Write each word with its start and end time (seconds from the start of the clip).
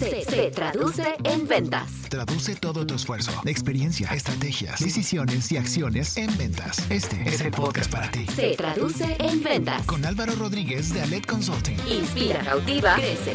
se, 0.00 0.24
se 0.24 0.50
traduce 0.50 1.04
en 1.24 1.46
ventas. 1.46 1.90
Traduce 2.08 2.56
todo 2.56 2.86
tu 2.86 2.94
esfuerzo, 2.94 3.32
experiencia, 3.44 4.08
estrategias, 4.14 4.80
decisiones 4.80 5.52
y 5.52 5.58
acciones 5.58 6.16
en 6.16 6.36
ventas. 6.38 6.82
Este 6.90 7.22
es 7.26 7.42
el 7.42 7.50
podcast 7.50 7.92
para 7.92 8.10
ti. 8.10 8.26
Se 8.34 8.56
traduce 8.56 9.16
en 9.18 9.42
ventas. 9.42 9.84
Con 9.84 10.04
Álvaro 10.06 10.34
Rodríguez 10.36 10.94
de 10.94 11.02
Alet 11.02 11.26
Consulting. 11.26 11.76
Inspira, 11.86 12.40
cautiva, 12.42 12.94
crece. 12.94 13.34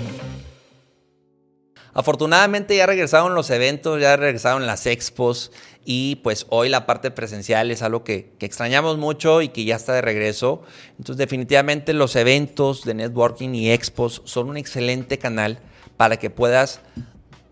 Afortunadamente 1.93 2.75
ya 2.75 2.87
regresaron 2.87 3.35
los 3.35 3.49
eventos, 3.51 4.01
ya 4.01 4.17
regresaron 4.17 4.65
las 4.65 4.85
expos 4.85 5.51
y 5.85 6.15
pues 6.17 6.45
hoy 6.49 6.67
la 6.67 6.85
parte 6.85 7.11
presencial 7.11 7.71
es 7.71 7.83
algo 7.83 8.03
que, 8.03 8.33
que, 8.37 8.45
extrañamos 8.45 8.97
mucho 8.97 9.41
y 9.41 9.49
que 9.49 9.63
ya 9.63 9.75
está 9.75 9.93
de 9.93 10.01
regreso. 10.01 10.63
Entonces 10.97 11.17
definitivamente 11.17 11.93
los 11.93 12.17
eventos 12.17 12.83
de 12.83 12.95
networking 12.95 13.53
y 13.53 13.71
expos 13.71 14.23
son 14.25 14.49
un 14.49 14.57
excelente 14.57 15.19
canal 15.19 15.59
para 15.97 16.17
que 16.17 16.29
puedas 16.29 16.81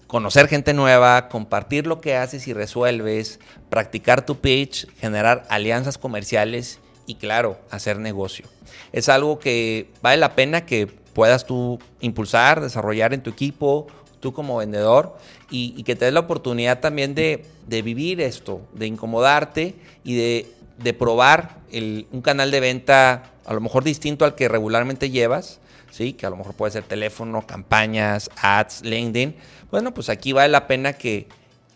conocer 0.07 0.47
gente 0.47 0.73
nueva, 0.73 1.27
compartir 1.27 1.87
lo 1.87 1.99
que 1.99 2.15
haces 2.15 2.47
y 2.47 2.53
resuelves, 2.53 3.39
practicar 3.69 4.25
tu 4.25 4.37
pitch, 4.39 4.87
generar 4.99 5.45
alianzas 5.49 5.97
comerciales 5.97 6.79
y 7.07 7.15
claro, 7.15 7.57
hacer 7.71 7.99
negocio. 7.99 8.45
Es 8.91 9.09
algo 9.09 9.39
que 9.39 9.89
vale 10.01 10.17
la 10.17 10.35
pena 10.35 10.65
que 10.65 10.87
puedas 10.87 11.45
tú 11.45 11.79
impulsar, 11.99 12.61
desarrollar 12.61 13.13
en 13.13 13.23
tu 13.23 13.31
equipo, 13.31 13.87
tú 14.19 14.33
como 14.33 14.57
vendedor, 14.57 15.17
y, 15.49 15.83
que 15.83 15.95
te 15.95 16.05
des 16.05 16.13
la 16.13 16.21
oportunidad 16.21 16.79
también 16.79 17.13
de, 17.13 17.45
de, 17.67 17.81
vivir 17.81 18.21
esto, 18.21 18.61
de 18.73 18.87
incomodarte 18.87 19.75
y 20.03 20.15
de, 20.15 20.47
de 20.77 20.93
probar 20.93 21.57
un 21.71 22.21
canal 22.21 22.51
de 22.51 22.59
venta 22.59 23.31
a 23.45 23.53
lo 23.53 23.61
mejor 23.61 23.83
distinto 23.83 24.25
al 24.25 24.35
que 24.35 24.47
regularmente 24.47 25.09
llevas, 25.09 25.59
¿sí? 25.93 26.13
que 26.13 26.25
a 26.25 26.29
lo 26.29 26.35
mejor 26.35 26.55
puede 26.55 26.71
ser 26.71 26.83
teléfono, 26.83 27.45
campañas, 27.45 28.29
ads, 28.41 28.81
LinkedIn. 28.83 29.35
Bueno, 29.69 29.93
pues 29.93 30.09
aquí 30.09 30.33
vale 30.33 30.49
la 30.49 30.67
pena 30.67 30.93
que, 30.93 31.27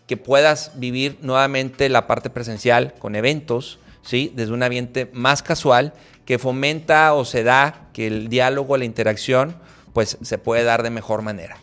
que 0.06 0.16
puedas 0.16 0.72
vivir 0.74 1.18
nuevamente 1.22 1.88
la 1.88 2.06
parte 2.06 2.28
presencial 2.28 2.94
con 2.98 3.14
eventos, 3.14 3.78
¿sí? 4.02 4.32
desde 4.34 4.52
un 4.52 4.62
ambiente 4.62 5.08
más 5.12 5.42
casual 5.42 5.94
que 6.24 6.38
fomenta 6.38 7.14
o 7.14 7.24
se 7.24 7.44
da 7.44 7.88
que 7.92 8.08
el 8.08 8.28
diálogo, 8.28 8.76
la 8.76 8.84
interacción, 8.84 9.56
pues 9.92 10.18
se 10.20 10.36
puede 10.36 10.64
dar 10.64 10.82
de 10.82 10.90
mejor 10.90 11.22
manera. 11.22 11.58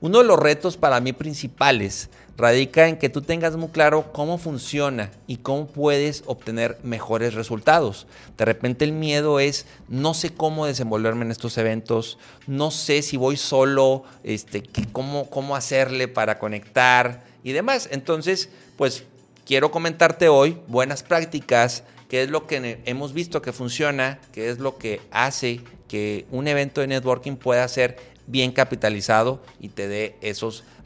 Uno 0.00 0.18
de 0.18 0.24
los 0.24 0.38
retos 0.38 0.76
para 0.76 1.00
mí 1.00 1.12
principales 1.12 2.10
radica 2.40 2.88
en 2.88 2.96
que 2.96 3.08
tú 3.08 3.22
tengas 3.22 3.56
muy 3.56 3.68
claro 3.68 4.12
cómo 4.12 4.38
funciona 4.38 5.10
y 5.26 5.36
cómo 5.36 5.66
puedes 5.66 6.24
obtener 6.26 6.78
mejores 6.82 7.34
resultados. 7.34 8.06
De 8.36 8.44
repente 8.44 8.84
el 8.84 8.92
miedo 8.92 9.38
es 9.38 9.66
no 9.88 10.14
sé 10.14 10.30
cómo 10.30 10.66
desenvolverme 10.66 11.24
en 11.24 11.30
estos 11.30 11.58
eventos, 11.58 12.18
no 12.46 12.70
sé 12.70 13.02
si 13.02 13.16
voy 13.16 13.36
solo, 13.36 14.04
este, 14.24 14.62
cómo, 14.90 15.30
cómo 15.30 15.54
hacerle 15.54 16.08
para 16.08 16.38
conectar 16.38 17.24
y 17.44 17.52
demás. 17.52 17.88
Entonces, 17.92 18.48
pues 18.76 19.04
quiero 19.44 19.70
comentarte 19.70 20.28
hoy 20.28 20.58
buenas 20.66 21.02
prácticas, 21.02 21.84
qué 22.08 22.22
es 22.22 22.30
lo 22.30 22.46
que 22.46 22.80
hemos 22.86 23.12
visto 23.12 23.42
que 23.42 23.52
funciona, 23.52 24.18
qué 24.32 24.50
es 24.50 24.58
lo 24.58 24.78
que 24.78 25.00
hace 25.10 25.60
que 25.86 26.26
un 26.30 26.48
evento 26.48 26.80
de 26.80 26.86
networking 26.86 27.36
pueda 27.36 27.66
ser 27.68 27.98
bien 28.26 28.52
capitalizado 28.52 29.42
y 29.60 29.70
te 29.70 29.88
dé 29.88 30.16
esos 30.20 30.58
resultados 30.58 30.79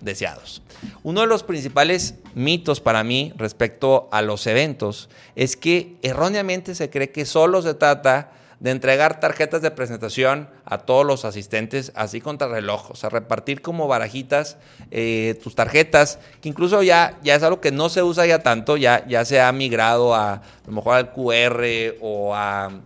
deseados. 0.00 0.62
Uno 1.02 1.22
de 1.22 1.26
los 1.26 1.42
principales 1.42 2.14
mitos 2.34 2.80
para 2.80 3.04
mí 3.04 3.32
respecto 3.36 4.08
a 4.12 4.22
los 4.22 4.46
eventos 4.46 5.08
es 5.34 5.56
que 5.56 5.96
erróneamente 6.02 6.74
se 6.74 6.90
cree 6.90 7.10
que 7.10 7.24
solo 7.24 7.62
se 7.62 7.74
trata 7.74 8.32
de 8.60 8.70
entregar 8.72 9.20
tarjetas 9.20 9.62
de 9.62 9.70
presentación 9.70 10.48
a 10.64 10.78
todos 10.78 11.06
los 11.06 11.24
asistentes, 11.24 11.92
así 11.94 12.20
contra 12.20 12.48
reloj, 12.48 12.90
o 12.90 12.96
sea, 12.96 13.08
repartir 13.08 13.62
como 13.62 13.86
barajitas 13.86 14.56
eh, 14.90 15.38
tus 15.42 15.54
tarjetas, 15.54 16.18
que 16.40 16.48
incluso 16.48 16.82
ya, 16.82 17.18
ya 17.22 17.36
es 17.36 17.42
algo 17.42 17.60
que 17.60 17.70
no 17.70 17.88
se 17.88 18.02
usa 18.02 18.26
ya 18.26 18.42
tanto, 18.42 18.76
ya, 18.76 19.06
ya 19.06 19.24
se 19.24 19.40
ha 19.40 19.52
migrado 19.52 20.14
a, 20.14 20.34
a 20.34 20.42
lo 20.66 20.72
mejor 20.72 20.96
al 20.96 21.12
QR 21.12 21.64
o 22.00 22.34
a 22.34 22.80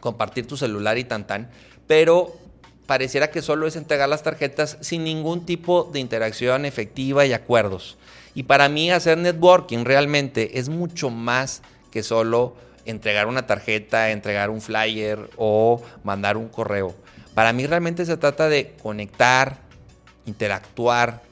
compartir 0.00 0.46
tu 0.46 0.56
celular 0.56 0.96
y 0.96 1.04
tan 1.04 1.26
tan, 1.26 1.50
pero 1.86 2.45
pareciera 2.86 3.30
que 3.30 3.42
solo 3.42 3.66
es 3.66 3.76
entregar 3.76 4.08
las 4.08 4.22
tarjetas 4.22 4.78
sin 4.80 5.04
ningún 5.04 5.44
tipo 5.44 5.84
de 5.92 6.00
interacción 6.00 6.64
efectiva 6.64 7.26
y 7.26 7.32
acuerdos. 7.32 7.96
Y 8.34 8.44
para 8.44 8.68
mí 8.68 8.90
hacer 8.90 9.18
networking 9.18 9.84
realmente 9.84 10.58
es 10.58 10.68
mucho 10.68 11.10
más 11.10 11.62
que 11.90 12.02
solo 12.02 12.54
entregar 12.84 13.26
una 13.26 13.46
tarjeta, 13.46 14.10
entregar 14.10 14.50
un 14.50 14.60
flyer 14.60 15.30
o 15.36 15.82
mandar 16.04 16.36
un 16.36 16.48
correo. 16.48 16.94
Para 17.34 17.52
mí 17.52 17.66
realmente 17.66 18.06
se 18.06 18.16
trata 18.16 18.48
de 18.48 18.74
conectar, 18.82 19.58
interactuar, 20.24 21.22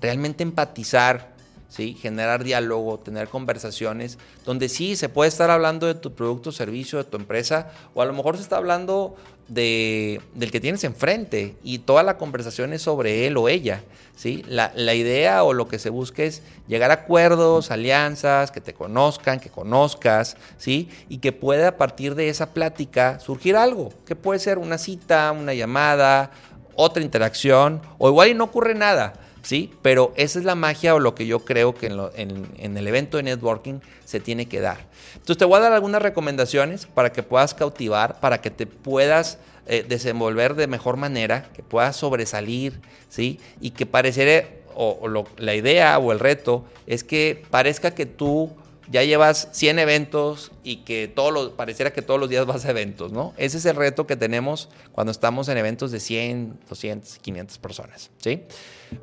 realmente 0.00 0.42
empatizar, 0.42 1.37
¿sí? 1.68 1.94
generar 1.94 2.44
diálogo, 2.44 2.98
tener 2.98 3.28
conversaciones, 3.28 4.18
donde 4.44 4.68
sí 4.68 4.96
se 4.96 5.08
puede 5.08 5.28
estar 5.28 5.50
hablando 5.50 5.86
de 5.86 5.94
tu 5.94 6.12
producto, 6.12 6.52
servicio, 6.52 6.98
de 6.98 7.04
tu 7.04 7.16
empresa, 7.16 7.70
o 7.94 8.02
a 8.02 8.06
lo 8.06 8.12
mejor 8.12 8.36
se 8.36 8.42
está 8.42 8.56
hablando 8.56 9.16
de, 9.48 10.20
del 10.34 10.50
que 10.50 10.60
tienes 10.60 10.84
enfrente 10.84 11.56
y 11.62 11.78
toda 11.80 12.02
la 12.02 12.18
conversación 12.18 12.72
es 12.72 12.82
sobre 12.82 13.26
él 13.26 13.36
o 13.36 13.48
ella. 13.48 13.82
¿sí? 14.16 14.44
La, 14.48 14.94
idea 14.94 15.44
o 15.44 15.52
lo 15.52 15.68
que 15.68 15.78
se 15.78 15.90
busca 15.90 16.22
es 16.22 16.42
llegar 16.66 16.90
a 16.90 16.94
acuerdos, 16.94 17.70
alianzas, 17.70 18.50
que 18.50 18.60
te 18.60 18.74
conozcan, 18.74 19.40
que 19.40 19.48
conozcas, 19.48 20.36
¿sí? 20.58 20.88
y 21.08 21.18
que 21.18 21.32
pueda 21.32 21.68
a 21.68 21.76
partir 21.76 22.14
de 22.14 22.28
esa 22.28 22.52
plática 22.52 23.20
surgir 23.20 23.56
algo, 23.56 23.90
que 24.06 24.16
puede 24.16 24.40
ser 24.40 24.58
una 24.58 24.76
cita, 24.76 25.32
una 25.32 25.54
llamada, 25.54 26.30
otra 26.74 27.02
interacción, 27.02 27.80
o 27.98 28.08
igual 28.08 28.28
y 28.28 28.34
no 28.34 28.44
ocurre 28.44 28.74
nada. 28.74 29.14
¿Sí? 29.42 29.72
Pero 29.82 30.12
esa 30.16 30.38
es 30.38 30.44
la 30.44 30.54
magia 30.54 30.94
o 30.94 30.98
lo 30.98 31.14
que 31.14 31.26
yo 31.26 31.40
creo 31.40 31.74
que 31.74 31.86
en, 31.86 32.76
el 32.76 32.88
evento 32.88 33.16
de 33.16 33.22
networking 33.22 33.80
se 34.04 34.20
tiene 34.20 34.46
que 34.46 34.60
dar. 34.60 34.86
Entonces 35.14 35.38
te 35.38 35.44
voy 35.44 35.58
a 35.58 35.62
dar 35.62 35.72
algunas 35.72 36.02
recomendaciones 36.02 36.86
para 36.86 37.12
que 37.12 37.22
puedas 37.22 37.54
cautivar, 37.54 38.20
para 38.20 38.40
que 38.40 38.50
te 38.50 38.66
puedas 38.66 39.38
eh, 39.66 39.84
desenvolver 39.86 40.54
de 40.54 40.66
mejor 40.66 40.96
manera, 40.96 41.48
que 41.54 41.62
puedas 41.62 41.96
sobresalir, 41.96 42.80
¿sí? 43.08 43.38
Y 43.60 43.70
que 43.70 43.86
pareciera, 43.86 44.48
o, 44.74 44.98
o 45.00 45.08
lo, 45.08 45.26
la 45.36 45.54
idea 45.54 45.98
o 45.98 46.12
el 46.12 46.20
reto 46.20 46.64
es 46.86 47.04
que 47.04 47.44
parezca 47.50 47.94
que 47.94 48.06
tú 48.06 48.56
ya 48.90 49.02
llevas 49.04 49.48
100 49.52 49.78
eventos 49.78 50.52
y 50.64 50.78
que 50.78 51.08
todos 51.08 51.32
los, 51.32 51.50
pareciera 51.50 51.92
que 51.92 52.02
todos 52.02 52.18
los 52.18 52.28
días 52.28 52.46
vas 52.46 52.64
a 52.64 52.70
eventos, 52.70 53.12
¿no? 53.12 53.34
Ese 53.36 53.58
es 53.58 53.66
el 53.66 53.76
reto 53.76 54.06
que 54.06 54.16
tenemos 54.16 54.68
cuando 54.92 55.10
estamos 55.10 55.48
en 55.48 55.58
eventos 55.58 55.90
de 55.90 56.00
100, 56.00 56.60
200, 56.68 57.18
500 57.18 57.58
personas, 57.58 58.10
¿sí? 58.18 58.42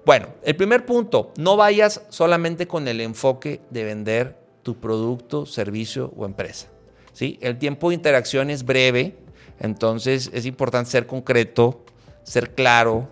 Bueno, 0.05 0.29
el 0.43 0.55
primer 0.55 0.85
punto, 0.85 1.31
no 1.37 1.57
vayas 1.57 2.01
solamente 2.09 2.67
con 2.67 2.87
el 2.87 3.01
enfoque 3.01 3.61
de 3.69 3.83
vender 3.83 4.37
tu 4.63 4.79
producto, 4.79 5.45
servicio 5.45 6.11
o 6.17 6.25
empresa, 6.25 6.67
¿sí? 7.13 7.37
El 7.41 7.59
tiempo 7.59 7.89
de 7.89 7.95
interacción 7.95 8.49
es 8.49 8.65
breve, 8.65 9.17
entonces 9.59 10.31
es 10.33 10.45
importante 10.45 10.89
ser 10.89 11.05
concreto, 11.05 11.85
ser 12.23 12.55
claro, 12.55 13.07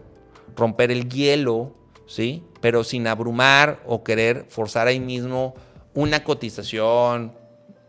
romper 0.56 0.92
el 0.92 1.08
hielo, 1.08 1.76
¿sí? 2.08 2.44
Pero 2.62 2.84
sin 2.84 3.06
abrumar 3.06 3.82
o 3.86 4.04
querer 4.04 4.46
forzar 4.50 4.88
ahí 4.88 5.00
mismo 5.00 5.54
una 5.94 6.24
cotización, 6.24 7.34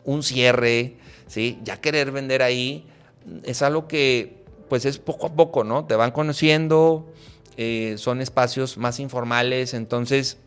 un 0.05 0.23
cierre, 0.23 0.97
¿sí? 1.27 1.59
Ya 1.63 1.81
querer 1.81 2.11
vender 2.11 2.43
ahí 2.43 2.87
es 3.45 3.63
algo 3.63 3.89
que 3.89 4.45
pues 4.69 4.85
es 4.85 4.99
poco 4.99 5.27
a 5.27 5.33
poco, 5.35 5.65
¿no? 5.65 5.87
Te 5.87 5.97
van 5.97 6.11
conociendo, 6.11 7.07
eh, 7.57 7.95
son 7.99 8.21
espacios 8.21 8.79
más 8.79 9.01
informales, 9.01 9.75
entonces 9.75 10.39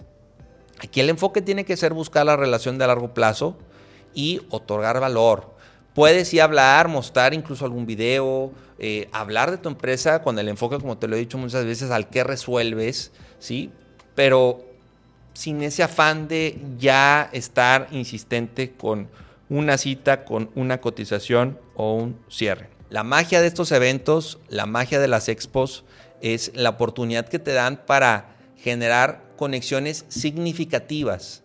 aquí 0.79 0.99
el 0.99 1.09
enfoque 1.09 1.41
tiene 1.41 1.65
que 1.65 1.77
ser 1.77 1.93
buscar 1.93 2.25
la 2.25 2.35
relación 2.35 2.77
de 2.77 2.87
largo 2.87 3.13
plazo 3.13 3.57
y 4.13 4.41
otorgar 4.49 4.99
valor. 4.99 5.55
Puedes 5.93 6.27
sí 6.27 6.39
hablar, 6.39 6.89
mostrar 6.89 7.33
incluso 7.33 7.65
algún 7.65 7.85
video, 7.85 8.51
eh, 8.77 9.09
hablar 9.11 9.49
de 9.49 9.57
tu 9.57 9.69
empresa 9.69 10.21
con 10.21 10.37
el 10.37 10.47
enfoque, 10.47 10.77
como 10.77 10.97
te 10.97 11.07
lo 11.07 11.15
he 11.15 11.19
dicho 11.19 11.37
muchas 11.37 11.65
veces, 11.65 11.89
al 11.89 12.09
que 12.09 12.23
resuelves, 12.23 13.11
¿sí? 13.39 13.71
Pero 14.13 14.66
sin 15.37 15.61
ese 15.61 15.83
afán 15.83 16.27
de 16.27 16.59
ya 16.79 17.29
estar 17.31 17.89
insistente 17.91 18.71
con 18.71 19.07
una 19.49 19.77
cita, 19.77 20.25
con 20.25 20.49
una 20.55 20.81
cotización 20.81 21.59
o 21.75 21.93
un 21.93 22.19
cierre. 22.27 22.71
La 22.89 23.03
magia 23.03 23.39
de 23.39 23.45
estos 23.45 23.71
eventos, 23.71 24.39
la 24.49 24.65
magia 24.65 24.99
de 24.99 25.07
las 25.07 25.29
expos, 25.29 25.85
es 26.21 26.51
la 26.55 26.71
oportunidad 26.71 27.29
que 27.29 27.37
te 27.37 27.53
dan 27.53 27.85
para 27.85 28.35
generar 28.57 29.21
conexiones 29.37 30.05
significativas 30.07 31.43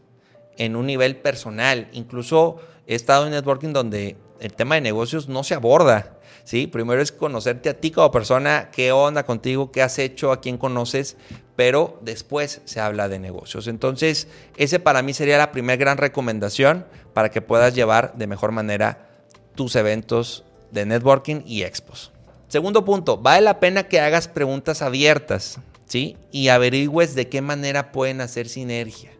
en 0.56 0.74
un 0.74 0.86
nivel 0.86 1.16
personal. 1.16 1.90
Incluso 1.92 2.62
he 2.86 2.94
estado 2.94 3.26
en 3.26 3.32
networking 3.32 3.74
donde 3.74 4.16
el 4.42 4.52
tema 4.54 4.74
de 4.74 4.80
negocios 4.80 5.28
no 5.28 5.44
se 5.44 5.54
aborda. 5.54 6.18
¿sí? 6.42 6.66
Primero 6.66 7.00
es 7.00 7.12
conocerte 7.12 7.68
a 7.68 7.80
ti 7.80 7.92
como 7.92 8.10
persona, 8.10 8.70
qué 8.72 8.90
onda 8.90 9.24
contigo, 9.24 9.70
qué 9.70 9.82
has 9.82 9.98
hecho, 10.00 10.32
a 10.32 10.40
quién 10.40 10.58
conoces, 10.58 11.16
pero 11.54 11.98
después 12.02 12.60
se 12.64 12.80
habla 12.80 13.08
de 13.08 13.20
negocios. 13.20 13.68
Entonces, 13.68 14.26
ese 14.56 14.80
para 14.80 15.02
mí 15.02 15.14
sería 15.14 15.38
la 15.38 15.52
primera 15.52 15.76
gran 15.76 15.96
recomendación 15.96 16.84
para 17.14 17.30
que 17.30 17.40
puedas 17.40 17.74
llevar 17.74 18.14
de 18.16 18.26
mejor 18.26 18.50
manera 18.50 19.08
tus 19.54 19.76
eventos 19.76 20.44
de 20.72 20.86
networking 20.86 21.42
y 21.46 21.62
expos. 21.62 22.10
Segundo 22.48 22.84
punto, 22.84 23.18
vale 23.18 23.42
la 23.42 23.60
pena 23.60 23.84
que 23.84 24.00
hagas 24.00 24.26
preguntas 24.26 24.82
abiertas. 24.82 25.60
¿sí? 25.86 26.16
Y 26.32 26.48
averigües 26.48 27.14
de 27.14 27.28
qué 27.28 27.42
manera 27.42 27.92
pueden 27.92 28.20
hacer 28.20 28.48
sinergia. 28.48 29.12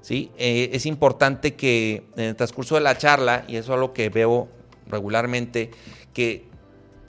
¿sí? 0.00 0.30
Eh, 0.38 0.70
es 0.72 0.86
importante 0.86 1.54
que 1.54 2.04
en 2.16 2.24
el 2.24 2.36
transcurso 2.36 2.76
de 2.76 2.80
la 2.80 2.96
charla, 2.96 3.44
y 3.46 3.56
eso 3.56 3.74
es 3.74 3.80
lo 3.80 3.92
que 3.92 4.08
veo 4.08 4.48
regularmente, 4.90 5.70
que 6.12 6.48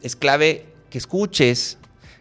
es 0.01 0.15
clave 0.15 0.65
que 0.89 0.97
escuches, 0.97 1.77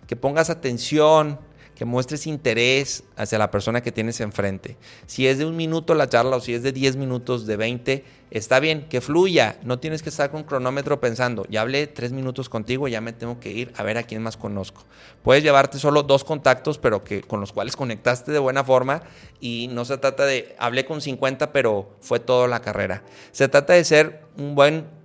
que 0.06 0.16
pongas 0.16 0.50
atención, 0.50 1.38
que 1.80 1.86
muestres 1.86 2.26
interés 2.26 3.04
hacia 3.16 3.38
la 3.38 3.50
persona 3.50 3.80
que 3.80 3.90
tienes 3.90 4.20
enfrente. 4.20 4.76
Si 5.06 5.26
es 5.26 5.38
de 5.38 5.46
un 5.46 5.56
minuto 5.56 5.94
la 5.94 6.10
charla 6.10 6.36
o 6.36 6.40
si 6.40 6.52
es 6.52 6.62
de 6.62 6.72
10 6.72 6.96
minutos, 6.96 7.46
de 7.46 7.56
20, 7.56 8.04
está 8.30 8.60
bien, 8.60 8.86
que 8.90 9.00
fluya. 9.00 9.58
No 9.62 9.78
tienes 9.78 10.02
que 10.02 10.10
estar 10.10 10.30
con 10.30 10.44
cronómetro 10.44 11.00
pensando, 11.00 11.46
ya 11.48 11.62
hablé 11.62 11.86
tres 11.86 12.12
minutos 12.12 12.50
contigo, 12.50 12.86
ya 12.86 13.00
me 13.00 13.14
tengo 13.14 13.40
que 13.40 13.52
ir 13.52 13.72
a 13.78 13.82
ver 13.82 13.96
a 13.96 14.02
quién 14.02 14.22
más 14.22 14.36
conozco. 14.36 14.84
Puedes 15.22 15.42
llevarte 15.42 15.78
solo 15.78 16.02
dos 16.02 16.22
contactos, 16.22 16.76
pero 16.76 17.02
que 17.02 17.22
con 17.22 17.40
los 17.40 17.50
cuales 17.50 17.76
conectaste 17.76 18.30
de 18.30 18.38
buena 18.38 18.62
forma 18.62 19.02
y 19.40 19.70
no 19.72 19.86
se 19.86 19.96
trata 19.96 20.26
de, 20.26 20.54
hablé 20.58 20.84
con 20.84 21.00
50, 21.00 21.50
pero 21.50 21.96
fue 22.00 22.20
toda 22.20 22.46
la 22.46 22.60
carrera. 22.60 23.04
Se 23.32 23.48
trata 23.48 23.72
de 23.72 23.84
ser 23.84 24.20
un 24.36 24.54
buen 24.54 25.00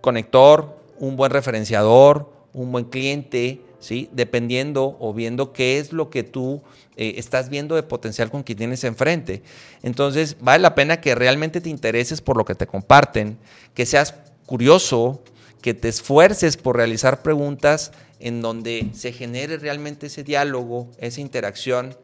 conector, 0.00 0.78
un 0.98 1.16
buen 1.16 1.30
referenciador, 1.30 2.30
un 2.52 2.72
buen 2.72 2.84
cliente, 2.84 3.60
¿sí? 3.78 4.08
Dependiendo 4.12 4.96
o 5.00 5.12
viendo 5.12 5.52
qué 5.52 5.78
es 5.78 5.92
lo 5.92 6.10
que 6.10 6.22
tú 6.22 6.62
eh, 6.96 7.14
estás 7.16 7.48
viendo 7.48 7.74
de 7.74 7.82
potencial 7.82 8.30
con 8.30 8.42
quien 8.42 8.58
tienes 8.58 8.84
enfrente. 8.84 9.42
Entonces, 9.82 10.36
vale 10.40 10.62
la 10.62 10.74
pena 10.74 11.00
que 11.00 11.14
realmente 11.14 11.60
te 11.60 11.70
intereses 11.70 12.20
por 12.20 12.36
lo 12.36 12.44
que 12.44 12.54
te 12.54 12.66
comparten, 12.66 13.38
que 13.74 13.86
seas 13.86 14.14
curioso, 14.46 15.22
que 15.62 15.74
te 15.74 15.88
esfuerces 15.88 16.56
por 16.56 16.76
realizar 16.76 17.22
preguntas 17.22 17.92
en 18.18 18.42
donde 18.42 18.90
se 18.92 19.12
genere 19.12 19.56
realmente 19.56 20.06
ese 20.06 20.24
diálogo, 20.24 20.90
esa 20.98 21.20
interacción, 21.20 21.96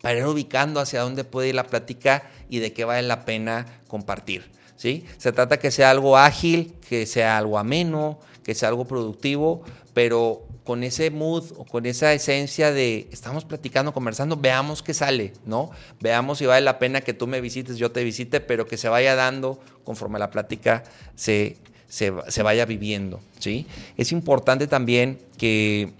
para 0.00 0.18
ir 0.18 0.26
ubicando 0.26 0.80
hacia 0.80 1.00
dónde 1.00 1.24
puede 1.24 1.48
ir 1.48 1.54
la 1.54 1.64
plática 1.64 2.30
y 2.48 2.58
de 2.58 2.72
qué 2.72 2.84
vale 2.84 3.06
la 3.06 3.24
pena 3.24 3.66
compartir. 3.86 4.50
¿sí? 4.76 5.04
Se 5.18 5.32
trata 5.32 5.58
que 5.58 5.70
sea 5.70 5.90
algo 5.90 6.16
ágil, 6.16 6.74
que 6.88 7.06
sea 7.06 7.36
algo 7.36 7.58
ameno, 7.58 8.18
que 8.44 8.54
sea 8.54 8.70
algo 8.70 8.86
productivo, 8.86 9.62
pero 9.92 10.46
con 10.64 10.84
ese 10.84 11.10
mood 11.10 11.52
o 11.56 11.64
con 11.64 11.86
esa 11.86 12.12
esencia 12.12 12.72
de 12.72 13.08
estamos 13.10 13.44
platicando, 13.44 13.92
conversando, 13.92 14.36
veamos 14.36 14.82
qué 14.82 14.94
sale, 14.94 15.32
¿no? 15.46 15.70
Veamos 16.00 16.38
si 16.38 16.46
vale 16.46 16.60
la 16.60 16.78
pena 16.78 17.00
que 17.00 17.14
tú 17.14 17.26
me 17.26 17.40
visites, 17.40 17.78
yo 17.78 17.90
te 17.90 18.04
visite, 18.04 18.40
pero 18.40 18.66
que 18.66 18.76
se 18.76 18.88
vaya 18.88 19.14
dando 19.14 19.58
conforme 19.84 20.18
la 20.18 20.30
plática 20.30 20.84
se, 21.14 21.56
se, 21.88 22.12
se 22.28 22.42
vaya 22.42 22.66
viviendo, 22.66 23.20
¿sí? 23.38 23.66
Es 23.96 24.12
importante 24.12 24.66
también 24.66 25.18
que 25.38 25.92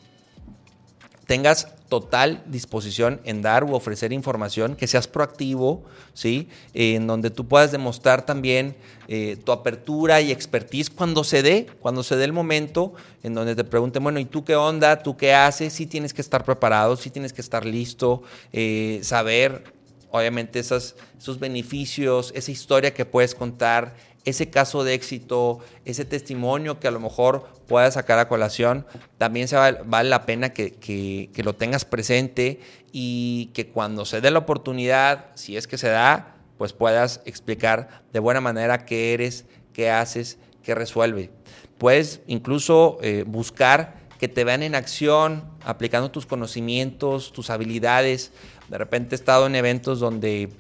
tengas 1.27 1.69
total 1.89 2.43
disposición 2.47 3.21
en 3.25 3.43
dar 3.43 3.65
u 3.65 3.75
ofrecer 3.75 4.13
información, 4.13 4.77
que 4.77 4.87
seas 4.87 5.09
proactivo, 5.09 5.83
¿sí? 6.13 6.49
en 6.75 7.07
donde 7.07 7.31
tú 7.31 7.47
puedas 7.47 7.73
demostrar 7.73 8.27
también 8.27 8.77
eh, 9.09 9.37
tu 9.43 9.53
apertura 9.53 10.21
y 10.21 10.31
expertise 10.31 10.91
cuando 10.91 11.25
se 11.25 11.43
dé, 11.43 11.67
cuando 11.81 12.03
se 12.03 12.17
dé 12.17 12.25
el 12.25 12.33
momento, 12.33 12.93
en 13.23 13.35
donde 13.35 13.57
te 13.57 13.65
pregunten, 13.65 14.03
bueno, 14.03 14.21
¿y 14.21 14.27
tú 14.27 14.45
qué 14.45 14.55
onda? 14.55 15.03
¿Tú 15.03 15.17
qué 15.17 15.33
haces? 15.33 15.73
Sí 15.73 15.87
tienes 15.87 16.13
que 16.13 16.21
estar 16.21 16.45
preparado, 16.45 16.97
sí 16.97 17.11
tienes 17.11 17.33
que 17.33 17.41
estar 17.41 17.65
listo, 17.65 18.23
eh, 18.53 19.01
saber, 19.03 19.65
obviamente, 20.11 20.59
esos 20.59 20.95
beneficios, 21.41 22.33
esa 22.35 22.51
historia 22.51 22.93
que 22.93 23.07
puedes 23.07 23.35
contar, 23.35 23.95
ese 24.25 24.51
caso 24.51 24.85
de 24.85 24.95
éxito, 24.95 25.61
ese 25.85 26.05
testimonio 26.05 26.81
que 26.81 26.89
a 26.89 26.91
lo 26.91 27.01
mejor 27.01 27.49
puedas 27.67 27.95
sacar 27.95 28.19
a 28.19 28.29
colación, 28.29 28.87
también 29.17 29.49
se 29.49 29.57
vale, 29.57 30.09
la 30.09 30.27
pena 30.27 30.53
que, 30.53 31.31
lo 31.37 31.55
tengas 31.55 31.85
presente 31.85 32.61
y 32.93 33.51
que 33.55 33.69
cuando 33.69 34.05
se 34.05 34.21
dé 34.21 34.31
la 34.31 34.41
oportunidad, 34.41 35.27
si 35.35 35.57
es 35.57 35.67
que 35.67 35.79
se 35.79 35.89
da, 35.89 36.35
pues 36.57 36.73
puedas 36.73 37.21
explicar 37.25 38.03
de 38.13 38.19
buena 38.19 38.41
manera 38.41 38.85
qué 38.85 39.15
eres, 39.15 39.45
qué 39.73 39.91
haces, 39.91 40.39
qué 40.63 40.75
resuelve. 40.75 41.31
Puedes 41.79 42.21
incluso 42.27 42.99
eh, 43.01 43.25
buscar 43.27 43.99
que 44.19 44.27
te 44.27 44.43
vean 44.43 44.65
en 44.65 44.75
acción, 44.75 45.45
aplicando 45.65 46.11
tus 46.11 46.27
conocimientos, 46.27 47.33
tus 47.33 47.51
habilidades. 47.51 48.33
De 48.69 48.77
repente 48.77 49.15
he 49.15 49.19
estado 49.19 49.47
en 49.47 49.55
eventos 49.55 50.01
donde 50.01 50.51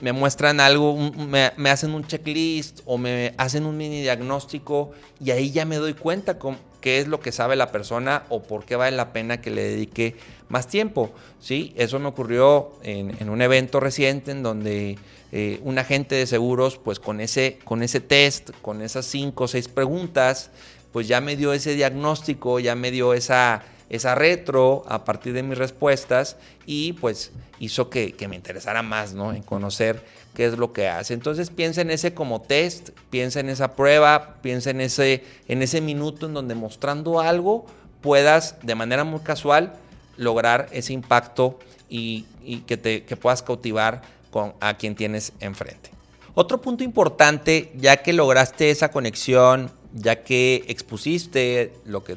me 0.00 0.12
muestran 0.12 0.60
algo, 0.60 0.96
me, 0.96 1.70
hacen 1.70 1.94
un 1.94 2.06
checklist 2.06 2.80
o 2.84 2.98
me 2.98 3.34
hacen 3.36 3.66
un 3.66 3.76
mini 3.76 4.00
diagnóstico 4.02 4.92
y 5.22 5.30
ahí 5.30 5.50
ya 5.50 5.64
me 5.64 5.76
doy 5.76 5.94
cuenta 5.94 6.38
con 6.38 6.58
qué 6.80 6.98
es 6.98 7.08
lo 7.08 7.20
que 7.20 7.32
sabe 7.32 7.56
la 7.56 7.70
persona 7.70 8.24
o 8.30 8.42
por 8.42 8.64
qué 8.64 8.76
vale 8.76 8.96
la 8.96 9.12
pena 9.12 9.40
que 9.40 9.50
le 9.50 9.62
dedique 9.62 10.16
más 10.48 10.66
tiempo. 10.66 11.10
¿sí? 11.40 11.74
Eso 11.76 11.98
me 11.98 12.08
ocurrió 12.08 12.72
en, 12.82 13.28
un 13.28 13.42
evento 13.42 13.80
reciente 13.80 14.30
en 14.30 14.42
donde 14.42 14.98
eh, 15.32 15.60
un 15.62 15.78
agente 15.78 16.14
de 16.14 16.26
seguros, 16.26 16.78
pues 16.78 16.98
con 16.98 17.20
ese, 17.20 17.58
con 17.64 17.82
ese 17.82 18.00
test, 18.00 18.50
con 18.62 18.80
esas 18.80 19.06
cinco 19.06 19.44
o 19.44 19.48
seis 19.48 19.68
preguntas, 19.68 20.50
pues 20.92 21.06
ya 21.06 21.20
me 21.20 21.36
dio 21.36 21.52
ese 21.52 21.74
diagnóstico, 21.74 22.58
ya 22.58 22.74
me 22.74 22.90
dio 22.90 23.14
esa 23.14 23.62
esa 23.90 24.14
retro 24.14 24.84
a 24.88 25.04
partir 25.04 25.32
de 25.32 25.42
mis 25.42 25.58
respuestas 25.58 26.36
y 26.64 26.94
pues 26.94 27.32
hizo 27.58 27.90
que, 27.90 28.14
me 28.28 28.36
interesara 28.36 28.82
más, 28.82 29.12
¿no? 29.12 29.32
En 29.34 29.42
conocer 29.42 30.02
qué 30.34 30.46
es 30.46 30.56
lo 30.56 30.72
que 30.72 30.88
hace. 30.88 31.12
Entonces 31.12 31.50
piensa 31.50 31.80
en 31.82 31.90
ese 31.90 32.14
como 32.14 32.40
test, 32.40 32.90
piensa 33.10 33.40
en 33.40 33.50
esa 33.50 33.74
prueba, 33.74 34.36
piensa 34.42 34.70
en 34.70 34.80
ese, 34.80 35.24
en 35.48 35.60
ese 35.60 35.80
minuto 35.80 36.26
en 36.26 36.34
donde 36.34 36.54
mostrando 36.54 37.20
algo 37.20 37.66
puedas 38.00 38.56
de 38.62 38.74
manera 38.76 39.04
muy 39.04 39.20
casual 39.20 39.74
lograr 40.16 40.68
ese 40.70 40.92
impacto 40.92 41.58
y, 41.88 42.24
que, 42.66 42.76
te, 42.76 43.04
que 43.04 43.16
puedas 43.16 43.42
cautivar 43.42 44.02
con, 44.30 44.54
a 44.60 44.74
quien 44.74 44.94
tienes 44.94 45.32
enfrente. 45.40 45.90
Otro 46.34 46.60
punto 46.60 46.84
importante, 46.84 47.72
ya 47.76 47.96
que 47.98 48.12
lograste 48.12 48.70
esa 48.70 48.92
conexión, 48.92 49.72
ya 49.92 50.22
que 50.22 50.64
expusiste 50.68 51.72
lo 51.84 52.04
que 52.04 52.16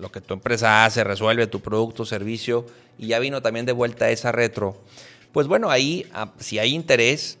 lo 0.00 0.10
que 0.10 0.20
tu 0.20 0.34
empresa 0.34 0.84
hace, 0.84 1.04
resuelve 1.04 1.46
tu 1.46 1.60
producto, 1.60 2.04
servicio, 2.04 2.66
y 2.98 3.08
ya 3.08 3.18
vino 3.18 3.42
también 3.42 3.66
de 3.66 3.72
vuelta 3.72 4.10
esa 4.10 4.32
retro, 4.32 4.76
pues 5.32 5.46
bueno, 5.46 5.70
ahí, 5.70 6.06
ah, 6.12 6.32
si 6.38 6.58
hay 6.58 6.74
interés, 6.74 7.38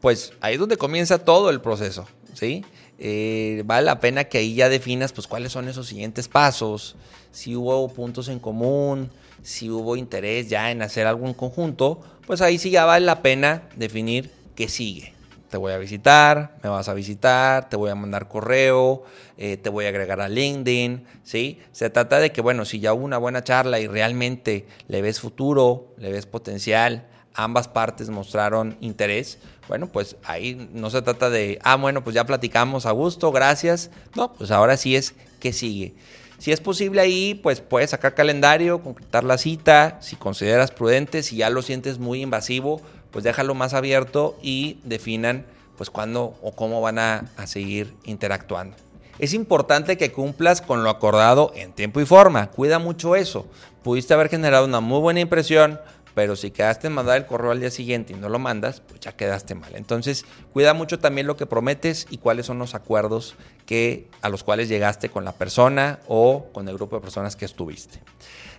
pues 0.00 0.32
ahí 0.40 0.54
es 0.54 0.60
donde 0.60 0.76
comienza 0.76 1.18
todo 1.18 1.50
el 1.50 1.60
proceso, 1.60 2.06
¿sí? 2.34 2.64
Eh, 2.98 3.62
vale 3.64 3.86
la 3.86 4.00
pena 4.00 4.24
que 4.24 4.38
ahí 4.38 4.54
ya 4.54 4.68
definas, 4.68 5.12
pues, 5.12 5.26
cuáles 5.26 5.52
son 5.52 5.68
esos 5.68 5.86
siguientes 5.86 6.28
pasos, 6.28 6.96
si 7.32 7.56
hubo 7.56 7.88
puntos 7.88 8.28
en 8.28 8.38
común, 8.38 9.10
si 9.42 9.70
hubo 9.70 9.96
interés 9.96 10.48
ya 10.48 10.70
en 10.70 10.82
hacer 10.82 11.06
algo 11.06 11.26
en 11.26 11.34
conjunto, 11.34 12.00
pues 12.26 12.40
ahí 12.42 12.58
sí 12.58 12.70
ya 12.70 12.84
vale 12.84 13.06
la 13.06 13.22
pena 13.22 13.62
definir 13.76 14.30
qué 14.54 14.68
sigue, 14.68 15.14
te 15.50 15.56
voy 15.56 15.72
a 15.72 15.78
visitar, 15.78 16.56
me 16.62 16.70
vas 16.70 16.88
a 16.88 16.94
visitar, 16.94 17.68
te 17.68 17.76
voy 17.76 17.90
a 17.90 17.94
mandar 17.94 18.28
correo, 18.28 19.02
eh, 19.36 19.56
te 19.56 19.68
voy 19.68 19.84
a 19.84 19.88
agregar 19.88 20.20
a 20.20 20.28
LinkedIn, 20.28 21.04
¿sí? 21.24 21.58
Se 21.72 21.90
trata 21.90 22.20
de 22.20 22.30
que, 22.30 22.40
bueno, 22.40 22.64
si 22.64 22.78
ya 22.78 22.94
hubo 22.94 23.04
una 23.04 23.18
buena 23.18 23.42
charla 23.42 23.80
y 23.80 23.88
realmente 23.88 24.66
le 24.86 25.02
ves 25.02 25.20
futuro, 25.20 25.88
le 25.98 26.12
ves 26.12 26.26
potencial, 26.26 27.08
ambas 27.34 27.68
partes 27.68 28.10
mostraron 28.10 28.76
interés, 28.80 29.38
bueno, 29.66 29.88
pues 29.88 30.16
ahí 30.24 30.68
no 30.72 30.90
se 30.90 31.02
trata 31.02 31.30
de, 31.30 31.58
ah, 31.62 31.76
bueno, 31.76 32.02
pues 32.02 32.14
ya 32.14 32.24
platicamos 32.24 32.86
a 32.86 32.90
gusto, 32.92 33.30
gracias. 33.30 33.90
No, 34.16 34.32
pues 34.32 34.50
ahora 34.50 34.76
sí 34.76 34.96
es 34.96 35.14
que 35.38 35.52
sigue. 35.52 35.94
Si 36.38 36.52
es 36.52 36.60
posible 36.60 37.00
ahí, 37.00 37.34
pues 37.34 37.60
puedes 37.60 37.90
sacar 37.90 38.14
calendario, 38.14 38.82
concretar 38.82 39.24
la 39.24 39.36
cita, 39.36 39.98
si 40.00 40.16
consideras 40.16 40.70
prudente, 40.70 41.22
si 41.22 41.36
ya 41.36 41.50
lo 41.50 41.62
sientes 41.62 41.98
muy 41.98 42.22
invasivo, 42.22 42.80
pues 43.10 43.24
déjalo 43.24 43.54
más 43.54 43.74
abierto 43.74 44.38
y 44.42 44.78
definan 44.84 45.46
pues 45.76 45.90
cuándo 45.90 46.34
o 46.42 46.52
cómo 46.52 46.80
van 46.80 46.98
a, 46.98 47.24
seguir 47.46 47.94
interactuando. 48.04 48.76
Es 49.18 49.32
importante 49.32 49.96
que 49.96 50.12
cumplas 50.12 50.60
con 50.60 50.84
lo 50.84 50.90
acordado 50.90 51.52
en 51.54 51.72
tiempo 51.72 52.00
y 52.00 52.06
forma. 52.06 52.50
Cuida 52.50 52.78
mucho 52.78 53.16
eso. 53.16 53.46
Pudiste 53.82 54.12
haber 54.12 54.28
generado 54.28 54.66
una 54.66 54.80
muy 54.80 55.00
buena 55.00 55.20
impresión, 55.20 55.80
pero 56.20 56.36
si 56.36 56.50
quedaste 56.50 56.88
en 56.88 56.92
mandar 56.92 57.16
el 57.16 57.24
correo 57.24 57.50
al 57.50 57.60
día 57.60 57.70
siguiente 57.70 58.12
y 58.12 58.16
no 58.16 58.28
lo 58.28 58.38
mandas, 58.38 58.82
pues 58.82 59.00
ya 59.00 59.12
quedaste 59.12 59.54
mal. 59.54 59.74
Entonces, 59.74 60.26
cuida 60.52 60.74
mucho 60.74 60.98
también 60.98 61.26
lo 61.26 61.38
que 61.38 61.46
prometes 61.46 62.06
y 62.10 62.18
cuáles 62.18 62.44
son 62.44 62.58
los 62.58 62.74
acuerdos 62.74 63.36
que, 63.64 64.06
a 64.20 64.28
los 64.28 64.44
cuales 64.44 64.68
llegaste 64.68 65.08
con 65.08 65.24
la 65.24 65.32
persona 65.32 65.98
o 66.08 66.48
con 66.52 66.68
el 66.68 66.74
grupo 66.74 66.96
de 66.96 67.00
personas 67.00 67.36
que 67.36 67.46
estuviste. 67.46 68.02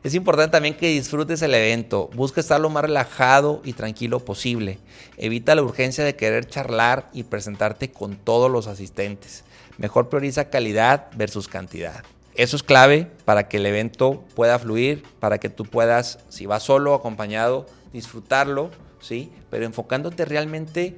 Es 0.03 0.15
importante 0.15 0.53
también 0.53 0.75
que 0.75 0.87
disfrutes 0.87 1.43
el 1.43 1.53
evento. 1.53 2.09
Busca 2.15 2.41
estar 2.41 2.59
lo 2.59 2.71
más 2.71 2.81
relajado 2.81 3.61
y 3.63 3.73
tranquilo 3.73 4.21
posible. 4.21 4.79
Evita 5.17 5.53
la 5.53 5.61
urgencia 5.61 6.03
de 6.03 6.15
querer 6.15 6.47
charlar 6.47 7.11
y 7.13 7.25
presentarte 7.25 7.91
con 7.91 8.15
todos 8.15 8.49
los 8.49 8.65
asistentes. 8.65 9.43
Mejor 9.77 10.09
prioriza 10.09 10.49
calidad 10.49 11.09
versus 11.15 11.47
cantidad. 11.47 12.03
Eso 12.35 12.55
es 12.55 12.63
clave 12.63 13.11
para 13.25 13.47
que 13.47 13.57
el 13.57 13.65
evento 13.65 14.23
pueda 14.35 14.57
fluir, 14.57 15.03
para 15.19 15.37
que 15.37 15.49
tú 15.49 15.65
puedas, 15.65 16.19
si 16.29 16.45
vas 16.45 16.63
solo 16.63 16.93
acompañado, 16.93 17.65
disfrutarlo, 17.93 18.71
¿sí? 18.99 19.31
Pero 19.49 19.65
enfocándote 19.65 20.25
realmente 20.25 20.95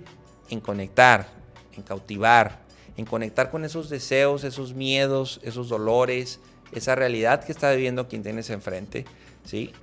en 0.50 0.60
conectar, 0.60 1.28
en 1.76 1.84
cautivar, 1.84 2.62
en 2.98 3.06
conectar 3.06 3.50
con 3.50 3.66
esos 3.66 3.90
deseos, 3.90 4.44
esos 4.44 4.74
miedos, 4.74 5.40
esos 5.44 5.70
dolores, 5.70 6.40
esa 6.72 6.96
realidad 6.96 7.44
que 7.44 7.52
está 7.52 7.72
viviendo 7.72 8.08
quien 8.08 8.24
tienes 8.24 8.50
enfrente, 8.50 9.06
¿sí? 9.44 9.74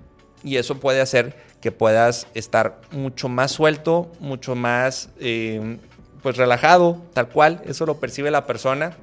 y 0.42 0.56
eso 0.56 0.78
puede 0.78 1.00
hacer 1.00 1.36
que 1.60 1.72
puedas 1.72 2.26
estar 2.34 2.80
mucho 2.92 3.28
más 3.28 3.52
suelto, 3.52 4.10
mucho 4.20 4.54
más 4.54 5.10
eh, 5.18 5.78
pues 6.22 6.36
relajado, 6.36 7.02
tal 7.12 7.28
cual, 7.28 7.62
eso 7.66 7.86
lo 7.86 8.00
percibe 8.00 8.30
la 8.30 8.46
persona. 8.46 8.96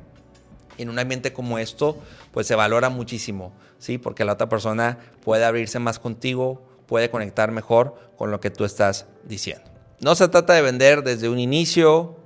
En 0.77 0.89
un 0.89 0.99
ambiente 0.99 1.33
como 1.33 1.59
esto, 1.59 1.97
pues 2.31 2.47
se 2.47 2.55
valora 2.55 2.89
muchísimo, 2.89 3.53
¿sí? 3.79 3.97
Porque 3.97 4.25
la 4.25 4.33
otra 4.33 4.49
persona 4.49 4.99
puede 5.23 5.45
abrirse 5.45 5.79
más 5.79 5.99
contigo, 5.99 6.61
puede 6.85 7.09
conectar 7.09 7.51
mejor 7.51 7.95
con 8.17 8.31
lo 8.31 8.39
que 8.39 8.49
tú 8.49 8.65
estás 8.65 9.05
diciendo. 9.23 9.65
No 9.99 10.15
se 10.15 10.27
trata 10.27 10.53
de 10.53 10.61
vender 10.61 11.03
desde 11.03 11.29
un 11.29 11.39
inicio, 11.39 12.17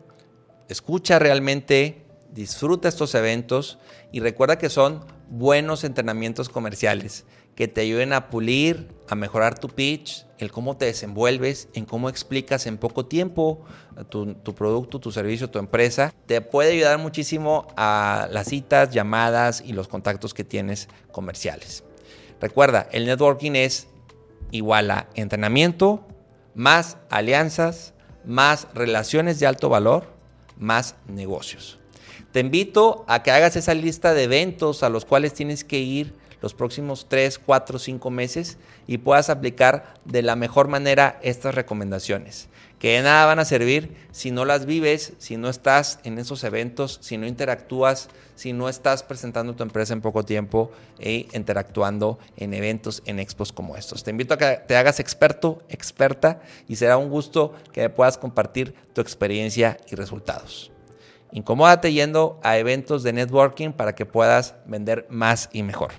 escucha 0.67 1.19
realmente, 1.19 2.05
disfruta 2.31 2.87
estos 2.89 3.15
eventos 3.15 3.79
y 4.11 4.19
recuerda 4.19 4.57
que 4.57 4.69
son 4.69 5.05
buenos 5.29 5.83
entrenamientos 5.83 6.49
comerciales 6.49 7.25
que 7.61 7.67
te 7.67 7.81
ayuden 7.81 8.11
a 8.11 8.31
pulir, 8.31 8.87
a 9.07 9.13
mejorar 9.13 9.59
tu 9.59 9.69
pitch, 9.69 10.25
el 10.39 10.51
cómo 10.51 10.77
te 10.77 10.85
desenvuelves, 10.85 11.67
en 11.75 11.85
cómo 11.85 12.09
explicas 12.09 12.65
en 12.65 12.79
poco 12.79 13.05
tiempo 13.05 13.63
tu, 14.09 14.33
producto, 14.55 14.99
tu 14.99 15.11
servicio, 15.11 15.47
tu 15.47 15.59
empresa. 15.59 16.11
Te 16.25 16.41
puede 16.41 16.71
ayudar 16.71 16.97
muchísimo 16.97 17.67
a 17.77 18.27
las 18.31 18.47
citas, 18.47 18.89
llamadas 18.89 19.61
y 19.63 19.73
los 19.73 19.87
contactos 19.87 20.33
que 20.33 20.43
tienes 20.43 20.87
comerciales. 21.11 21.83
Recuerda, 22.39 22.87
el 22.91 23.05
networking 23.05 23.51
es 23.51 23.85
igual 24.49 24.89
a 24.89 25.07
entrenamiento, 25.13 26.03
más 26.55 26.97
alianzas, 27.11 27.93
más 28.25 28.69
relaciones 28.73 29.39
de 29.39 29.45
alto 29.45 29.69
valor, 29.69 30.07
más 30.57 30.95
negocios. 31.07 31.77
Te 32.31 32.39
invito 32.39 33.05
a 33.07 33.21
que 33.21 33.29
hagas 33.29 33.55
esa 33.55 33.75
lista 33.75 34.15
de 34.15 34.23
eventos 34.23 34.81
a 34.81 34.89
los 34.89 35.05
cuales 35.05 35.35
tienes 35.35 35.63
que 35.63 35.77
ir 35.77 36.19
los 36.41 36.53
próximos 36.53 37.07
3, 37.07 37.39
4, 37.39 37.79
5 37.79 38.09
meses 38.09 38.57
y 38.87 38.97
puedas 38.97 39.29
aplicar 39.29 39.93
de 40.05 40.21
la 40.21 40.35
mejor 40.35 40.67
manera 40.67 41.19
estas 41.21 41.55
recomendaciones. 41.55 42.49
Que 42.79 42.95
de 42.95 43.03
nada 43.03 43.27
van 43.27 43.37
a 43.37 43.45
servir 43.45 43.95
si 44.11 44.31
no 44.31 44.43
las 44.43 44.65
vives, 44.65 45.13
si 45.19 45.37
no 45.37 45.49
estás 45.49 45.99
en 46.03 46.17
esos 46.17 46.43
eventos, 46.43 46.97
si 47.01 47.15
no 47.15 47.27
interactúas, 47.27 48.09
si 48.35 48.53
no 48.53 48.69
estás 48.69 49.03
presentando 49.03 49.55
tu 49.55 49.61
empresa 49.61 49.93
en 49.93 50.01
poco 50.01 50.25
tiempo 50.25 50.71
e 50.97 51.27
interactuando 51.33 52.17
en 52.37 52.55
eventos, 52.55 53.03
en 53.05 53.19
expos 53.19 53.53
como 53.53 53.77
estos. 53.77 54.03
Te 54.03 54.09
invito 54.09 54.33
a 54.33 54.37
que 54.39 54.61
te 54.67 54.75
hagas 54.75 54.99
experto, 54.99 55.61
experta 55.69 56.41
y 56.67 56.75
será 56.75 56.97
un 56.97 57.09
gusto 57.09 57.53
que 57.71 57.87
puedas 57.89 58.17
compartir 58.17 58.73
tu 58.93 59.01
experiencia 59.01 59.77
y 59.91 59.95
resultados. 59.95 60.71
Incomódate 61.31 61.93
yendo 61.93 62.39
a 62.43 62.57
eventos 62.57 63.03
de 63.03 63.13
networking 63.13 63.71
para 63.73 63.93
que 63.93 64.07
puedas 64.07 64.55
vender 64.65 65.05
más 65.09 65.49
y 65.53 65.61
mejor. 65.61 65.91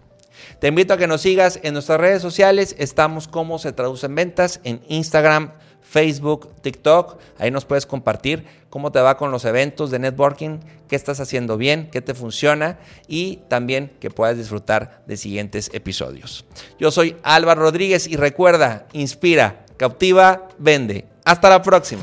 Te 0.58 0.68
invito 0.68 0.94
a 0.94 0.96
que 0.96 1.06
nos 1.06 1.20
sigas 1.20 1.60
en 1.62 1.74
nuestras 1.74 2.00
redes 2.00 2.22
sociales. 2.22 2.74
Estamos 2.78 3.28
como 3.28 3.58
se 3.58 3.72
traduce 3.72 4.06
en 4.06 4.14
ventas 4.14 4.60
en 4.64 4.80
Instagram, 4.88 5.52
Facebook, 5.82 6.48
TikTok. 6.62 7.18
Ahí 7.38 7.50
nos 7.50 7.64
puedes 7.64 7.86
compartir 7.86 8.44
cómo 8.70 8.92
te 8.92 9.00
va 9.00 9.16
con 9.16 9.30
los 9.30 9.44
eventos 9.44 9.90
de 9.90 9.98
networking, 9.98 10.60
qué 10.88 10.96
estás 10.96 11.20
haciendo 11.20 11.56
bien, 11.56 11.90
qué 11.90 12.00
te 12.00 12.14
funciona 12.14 12.78
y 13.06 13.40
también 13.48 13.92
que 14.00 14.10
puedas 14.10 14.36
disfrutar 14.36 15.02
de 15.06 15.16
siguientes 15.16 15.70
episodios. 15.74 16.44
Yo 16.78 16.90
soy 16.90 17.16
Álvaro 17.22 17.62
Rodríguez 17.62 18.06
y 18.08 18.16
recuerda, 18.16 18.86
inspira, 18.92 19.66
cautiva, 19.76 20.48
vende. 20.58 21.06
Hasta 21.24 21.50
la 21.50 21.62
próxima. 21.62 22.02